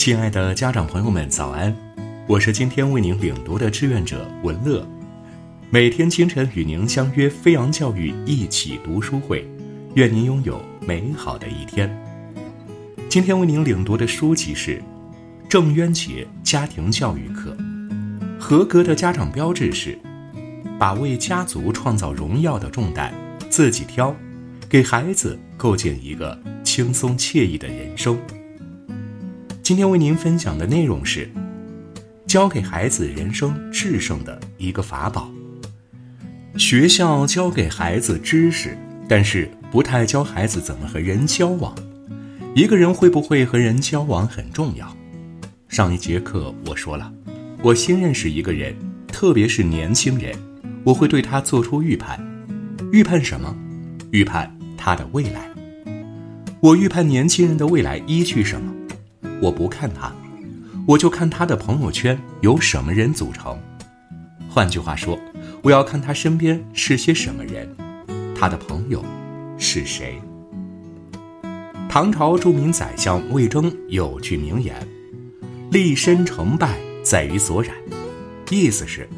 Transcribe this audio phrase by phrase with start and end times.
[0.00, 1.76] 亲爱的家长朋友们，早安！
[2.26, 4.82] 我是今天为您领读的志愿者文乐，
[5.68, 9.46] 每天清晨与您相约飞扬教育一起读书会，
[9.96, 11.94] 愿您拥有美好的一天。
[13.10, 14.78] 今天为您领读的书籍是
[15.50, 17.54] 《郑渊洁家庭教育课》，
[18.40, 19.98] 合格的家长标志是
[20.78, 23.12] 把为家族创造荣耀的重担
[23.50, 24.16] 自己挑，
[24.66, 28.18] 给孩子构建一个轻松惬意的人生。
[29.70, 31.30] 今天为您分享的内容是：
[32.26, 35.30] 教给孩子人生制胜的一个法宝。
[36.56, 38.76] 学校教给孩子知识，
[39.08, 41.72] 但是不太教孩子怎么和人交往。
[42.52, 44.92] 一个人会不会和人交往很重要。
[45.68, 47.12] 上一节课我说了，
[47.62, 48.74] 我新认识一个人，
[49.06, 50.34] 特别是年轻人，
[50.82, 52.18] 我会对他做出预判。
[52.90, 53.56] 预判什么？
[54.10, 55.48] 预判他的未来。
[56.58, 58.74] 我预判年轻人的未来依据什么？
[59.40, 60.12] 我不看他，
[60.86, 63.58] 我就看他的朋友圈由什么人组成。
[64.48, 65.18] 换句话说，
[65.62, 67.68] 我要看他身边是些什么人，
[68.36, 69.04] 他的朋友
[69.56, 70.20] 是谁。
[71.88, 74.76] 唐朝著名宰相魏征有句名言
[75.72, 77.74] ：“立身成败在于所染。”
[78.50, 79.08] 意思是，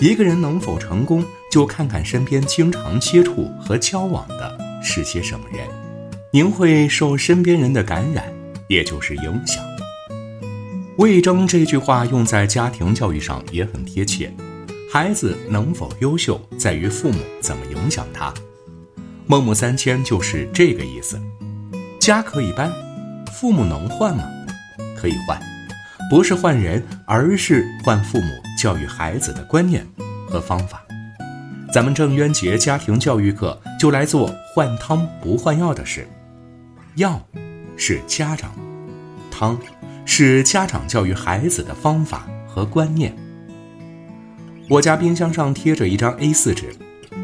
[0.00, 5.66] 一个人能否成功，就看看身边经常接触和交往的是些什么人。
[6.32, 8.37] 您会受身边人的感染。
[8.68, 9.64] 也就是影响。
[10.96, 14.32] 魏征这句话用在家庭教育上也很贴切。
[14.92, 18.32] 孩子能否优秀，在于父母怎么影响他。
[19.26, 21.20] 孟母三迁就是这个意思。
[22.00, 22.72] 家可以搬，
[23.34, 24.24] 父母能换吗？
[24.96, 25.38] 可以换，
[26.10, 29.86] 不是换人，而是换父母教育孩子的观念
[30.26, 30.82] 和方法。
[31.70, 36.08] 咱们郑渊洁家庭教育课就来做换汤不换药的事，
[36.96, 37.20] 药。
[37.78, 38.52] 是家长，
[39.30, 39.58] 汤
[40.04, 43.16] 是家长教育孩子的方法和观念。
[44.68, 46.74] 我家冰箱上贴着一张 A4 纸，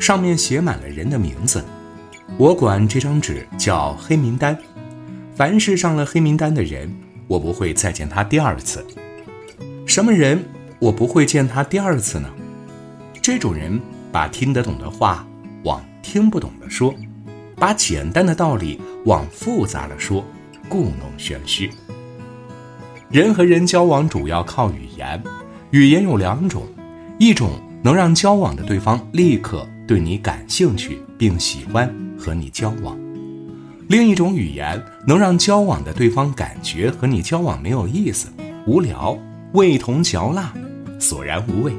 [0.00, 1.62] 上面写满了人的名字，
[2.38, 4.56] 我管这张纸叫黑名单。
[5.34, 6.90] 凡是上了黑名单的人，
[7.26, 8.86] 我不会再见他第二次。
[9.84, 10.42] 什么人
[10.78, 12.30] 我不会见他第二次呢？
[13.20, 13.78] 这种人
[14.12, 15.26] 把听得懂的话
[15.64, 16.94] 往听不懂的说，
[17.56, 20.24] 把简单的道理往复杂的说。
[20.68, 21.70] 故弄玄虚。
[23.10, 25.22] 人和人交往主要靠语言，
[25.70, 26.64] 语言有两种，
[27.18, 27.50] 一种
[27.82, 31.88] 能让交往的对方立刻对你感兴趣并喜欢
[32.18, 32.98] 和你交往，
[33.88, 38.28] 另一种语言能让交往的对方感觉和你交往没有意思、
[38.66, 39.16] 无聊、
[39.52, 40.52] 味同嚼蜡、
[40.98, 41.72] 索然无味。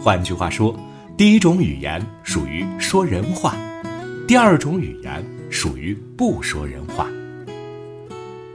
[0.00, 0.78] 换句话说，
[1.16, 3.56] 第一种语言属于说人话，
[4.28, 7.08] 第二种语言属于不说人话。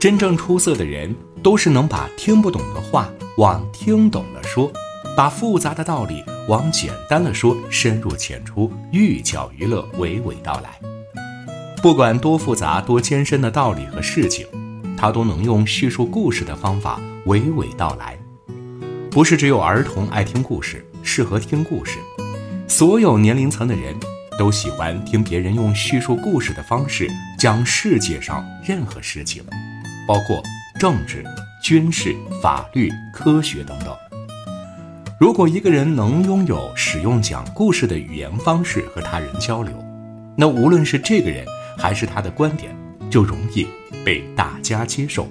[0.00, 4.72] 真正出色的人，都是能把听不懂的话往听懂了说，
[5.14, 10.80] 把复杂的道理往简单的说，深入浅出，寓教于乐，娓娓道来。
[11.82, 14.46] 不管多复杂多艰深的道理和事情，
[14.96, 18.18] 他都能用叙述故事的方法娓娓道来。
[19.10, 21.98] 不是只有儿童爱听故事，适合听故事，
[22.66, 23.94] 所有年龄层的人
[24.38, 27.06] 都喜欢听别人用叙述故事的方式
[27.38, 29.44] 讲世界上任何事情。
[30.10, 30.42] 包括
[30.76, 31.22] 政治、
[31.62, 33.96] 军事、法律、科学等等。
[35.20, 39.72] 如果一个人能拥有使用讲故事的语言方式和他人交流，
[40.36, 41.46] 那无论是这个人
[41.78, 42.74] 还是他的观点，
[43.08, 43.64] 就容易
[44.04, 45.28] 被大家接受。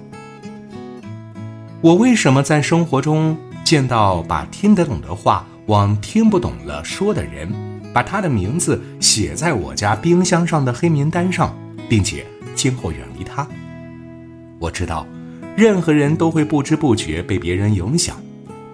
[1.82, 7.52] 我为什么在生活中见到把听得懂的话往听不懂了说的人，
[7.92, 11.54] 把他的名字写在我家冰箱上的黑名单上，
[11.86, 12.24] 并且
[12.54, 13.46] 今后远离他？
[14.60, 15.06] 我知道，
[15.56, 18.20] 任何人都会不知不觉被别人影响，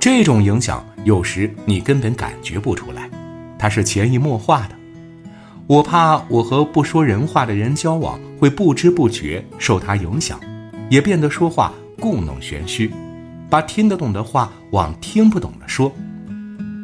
[0.00, 3.08] 这种影响有时你根本感觉不出来，
[3.56, 4.74] 它是潜移默化的。
[5.68, 10.40] 我怕我和不说人话的人交往，会不知不觉受他影响，
[10.90, 12.90] 也变得说话故弄玄虚，
[13.48, 15.92] 把听得懂的话往听不懂的说。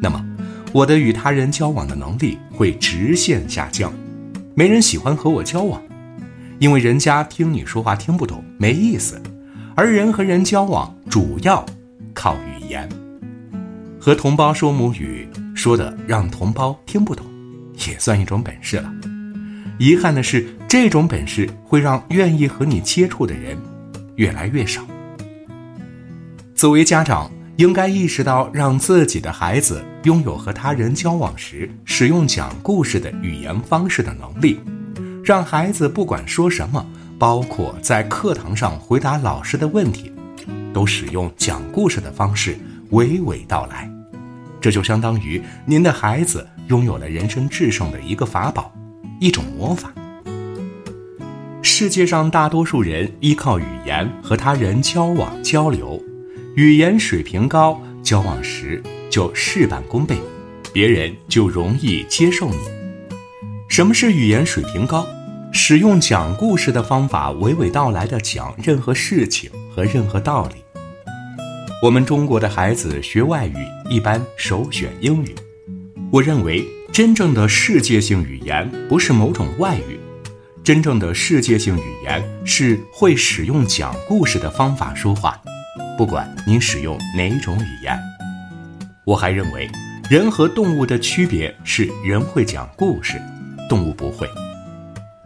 [0.01, 0.25] 那么，
[0.71, 3.93] 我的与他人交往的能力会直线下降，
[4.55, 5.81] 没人喜欢和我交往。
[6.59, 9.21] 因为人家听你说话听不懂，没意思，
[9.75, 11.65] 而人和人交往主要
[12.13, 12.87] 靠语言。
[13.99, 17.25] 和同胞说母语，说的让同胞听不懂，
[17.87, 18.93] 也算一种本事了。
[19.79, 23.57] 遗憾的是，这种本事会让愿意和你接触的人
[24.15, 24.81] 越来越少。
[26.53, 34.59] 作为家长，应该意识到让自己的孩子拥有和他人交往时使用讲故事的语言方式的能力。
[35.23, 36.85] 让孩子不管说什么，
[37.17, 40.11] 包括在课堂上回答老师的问题，
[40.73, 42.57] 都使用讲故事的方式
[42.91, 43.89] 娓娓道来，
[44.59, 48.73] 这就相当于您的孩子拥有了人生制胜的一个法宝，
[49.21, 49.93] 一种魔法。
[51.61, 56.03] 世界上大多数人依靠语言和他人交往交流，
[56.57, 60.17] 语言水平高，交往时就事半功倍，
[60.73, 62.82] 别人就容易接受你。
[63.73, 65.03] 什么是语言水平高？
[65.51, 70.63] 使用讲故事的方法娓娓道来的讲任何事情和任何道理。
[71.81, 73.55] 我们中国的孩子学外语
[73.89, 75.33] 一般首选英语，
[76.11, 79.99] 我认为真正的世界性语言不是某种外语。
[80.63, 85.41] 真正的世界性语言是会使用讲故事的方法说话，
[85.97, 87.97] 不管您使用哪种语言。
[89.03, 89.67] 我还认为，
[90.11, 93.19] 人和动物的区别是人会讲故事，
[93.69, 94.27] 动物不会。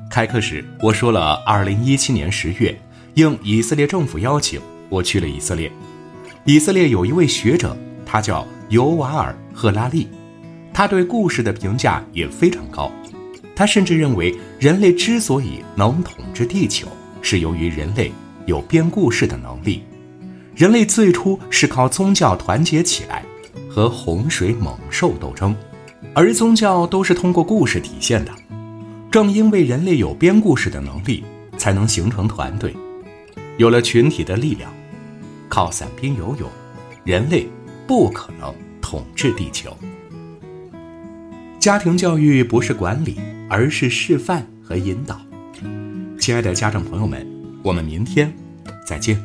[0.10, 2.76] 开课时我说了，二零一七年十月，
[3.16, 5.72] 应以色列政府邀请，我去了以色列。
[6.46, 7.76] 以色列有一位学者，
[8.06, 10.08] 他叫尤瓦尔·赫拉利，
[10.74, 12.92] 他对故事的评价也非常高。
[13.56, 16.88] 他甚至认为，人类之所以能统治地球，
[17.22, 18.12] 是由于人类
[18.46, 19.84] 有编故事的能力。
[20.56, 23.26] 人类最初是靠宗教团结起来，
[23.70, 25.56] 和洪水猛兽斗争，
[26.14, 28.32] 而宗教都是通过故事体现的。
[29.12, 31.24] 正因为人类有编故事的能力，
[31.58, 32.76] 才能形成团队，
[33.58, 34.72] 有了群体的力量。
[35.50, 36.50] 靠散兵游勇，
[37.04, 37.48] 人类
[37.88, 39.76] 不可能统治地球。
[41.60, 43.18] 家庭教育不是管理。
[43.50, 45.22] 而是示范和引导。
[46.20, 47.26] 亲爱的家长朋友们，
[47.64, 48.30] 我们明天
[48.86, 49.18] 再见。